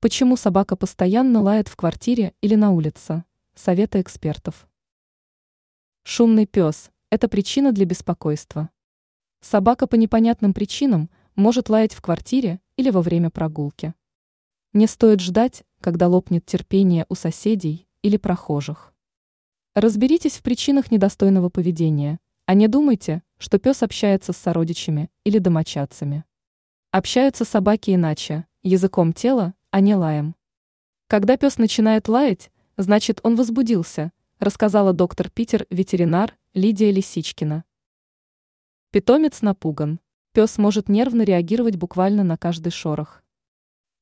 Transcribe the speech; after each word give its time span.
Почему 0.00 0.36
собака 0.36 0.76
постоянно 0.76 1.42
лает 1.42 1.66
в 1.66 1.74
квартире 1.74 2.32
или 2.40 2.54
на 2.54 2.70
улице? 2.70 3.24
Советы 3.56 4.00
экспертов. 4.00 4.68
Шумный 6.04 6.46
пес– 6.46 6.92
это 7.10 7.26
причина 7.26 7.72
для 7.72 7.84
беспокойства. 7.84 8.70
Собака 9.40 9.88
по 9.88 9.96
непонятным 9.96 10.54
причинам 10.54 11.10
может 11.34 11.68
лаять 11.68 11.94
в 11.94 12.00
квартире 12.00 12.60
или 12.76 12.90
во 12.90 13.02
время 13.02 13.30
прогулки. 13.30 13.92
Не 14.72 14.86
стоит 14.86 15.18
ждать, 15.18 15.64
когда 15.80 16.06
лопнет 16.06 16.46
терпение 16.46 17.04
у 17.08 17.16
соседей 17.16 17.88
или 18.02 18.18
прохожих. 18.18 18.94
Разберитесь 19.74 20.36
в 20.36 20.42
причинах 20.42 20.92
недостойного 20.92 21.48
поведения, 21.48 22.20
а 22.46 22.54
не 22.54 22.68
думайте, 22.68 23.24
что 23.36 23.58
пес 23.58 23.82
общается 23.82 24.32
с 24.32 24.36
сородичами 24.36 25.10
или 25.24 25.38
домочадцами. 25.38 26.22
Общаются 26.92 27.44
собаки 27.44 27.96
иначе, 27.96 28.46
языком 28.62 29.12
тела 29.12 29.54
а 29.70 29.80
не 29.80 29.94
лаем. 29.94 30.34
Когда 31.06 31.36
пес 31.36 31.58
начинает 31.58 32.08
лаять, 32.08 32.50
значит 32.76 33.20
он 33.22 33.36
возбудился, 33.36 34.12
рассказала 34.38 34.92
доктор 34.92 35.30
Питер 35.30 35.66
ветеринар 35.70 36.36
Лидия 36.54 36.90
Лисичкина. 36.90 37.64
Питомец 38.90 39.42
напуган. 39.42 40.00
Пес 40.32 40.58
может 40.58 40.88
нервно 40.88 41.22
реагировать 41.22 41.76
буквально 41.76 42.24
на 42.24 42.36
каждый 42.36 42.70
шорох. 42.70 43.22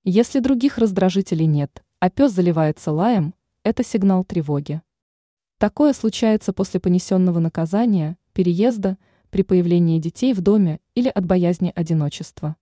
Если 0.04 0.38
других 0.40 0.78
раздражителей 0.78 1.46
нет, 1.46 1.82
а 1.98 2.10
пес 2.10 2.32
заливается 2.32 2.92
лаем, 2.92 3.34
это 3.64 3.82
сигнал 3.82 4.24
тревоги. 4.24 4.82
Такое 5.58 5.92
случается 5.92 6.52
после 6.52 6.78
понесенного 6.78 7.38
наказания, 7.38 8.18
переезда, 8.32 8.98
при 9.30 9.42
появлении 9.42 9.98
детей 9.98 10.34
в 10.34 10.40
доме 10.40 10.80
или 10.94 11.08
от 11.08 11.24
боязни 11.24 11.72
одиночества. 11.74 12.56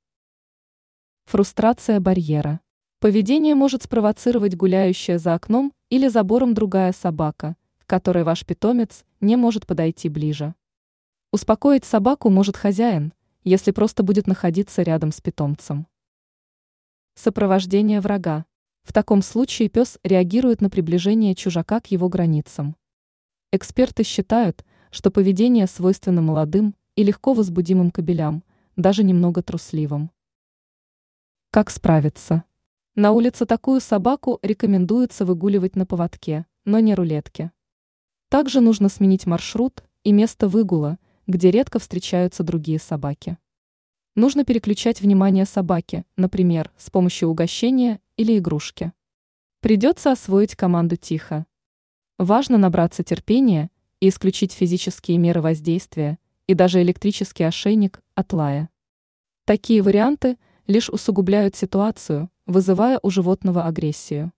Фрустрация 1.27 2.01
барьера. 2.01 2.61
Поведение 3.05 3.55
может 3.55 3.83
спровоцировать 3.83 4.57
гуляющая 4.57 5.19
за 5.19 5.35
окном 5.35 5.75
или 5.91 6.09
забором 6.09 6.55
другая 6.55 6.91
собака, 6.95 7.55
к 7.77 7.87
которой 7.87 8.25
ваш 8.25 8.47
питомец 8.47 9.05
не 9.21 9.37
может 9.37 9.67
подойти 9.67 10.09
ближе. 10.09 10.55
Успокоить 11.31 11.85
собаку 11.85 12.31
может 12.31 12.57
хозяин, 12.57 13.13
если 13.43 13.73
просто 13.73 14.03
будет 14.05 14.27
находиться 14.27 14.81
рядом 14.81 15.13
с 15.13 15.21
питомцем. 15.21 15.87
Сопровождение 17.15 18.01
врага. 18.01 18.47
В 18.85 18.95
таком 18.95 19.21
случае 19.21 19.69
пес 19.69 19.99
реагирует 20.03 20.63
на 20.63 20.71
приближение 20.71 21.35
чужака 21.35 21.81
к 21.81 21.89
его 21.89 22.09
границам. 22.09 22.75
Эксперты 23.53 24.03
считают, 24.03 24.65
что 24.91 25.11
поведение 25.11 25.67
свойственно 25.67 26.23
молодым 26.23 26.75
и 26.97 27.03
легко 27.03 27.35
возбудимым 27.35 27.91
кобелям, 27.91 28.43
даже 28.77 29.05
немного 29.05 29.43
трусливым. 29.43 30.11
Как 31.51 31.69
справиться? 31.69 32.45
На 32.97 33.11
улице 33.11 33.45
такую 33.45 33.81
собаку 33.81 34.39
рекомендуется 34.41 35.25
выгуливать 35.25 35.75
на 35.75 35.85
поводке, 35.85 36.47
но 36.65 36.79
не 36.79 36.95
рулетке. 36.95 37.51
Также 38.29 38.61
нужно 38.61 38.89
сменить 38.89 39.27
маршрут 39.27 39.83
и 40.05 40.13
место 40.13 40.47
выгула, 40.47 40.99
где 41.27 41.51
редко 41.51 41.81
встречаются 41.81 42.45
другие 42.45 42.79
собаки. 42.79 43.37
Нужно 44.15 44.45
переключать 44.45 45.01
внимание 45.01 45.45
собаки, 45.45 46.05
например, 46.17 46.71
с 46.77 46.89
помощью 46.89 47.31
угощения 47.31 48.01
или 48.17 48.39
игрушки. 48.39 48.93
Придется 49.59 50.13
освоить 50.13 50.55
команду 50.55 50.95
тихо. 50.95 51.47
Важно 52.17 52.59
набраться 52.59 53.03
терпения 53.03 53.73
и 53.99 54.09
исключить 54.09 54.53
физические 54.53 55.19
меры 55.19 55.41
воздействия 55.41 56.21
и 56.47 56.55
даже 56.55 56.81
электрический 56.81 57.43
ошейник 57.43 58.05
от 58.15 58.33
лая. 58.33 58.69
Такие 59.47 59.83
варианты 59.83 60.39
лишь 60.69 60.89
усугубляют 60.91 61.57
ситуацию, 61.57 62.31
вызывая 62.47 62.99
у 63.03 63.11
животного 63.11 63.65
агрессию. 63.65 64.33